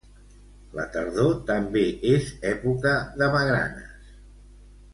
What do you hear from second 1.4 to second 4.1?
també és època de magranes.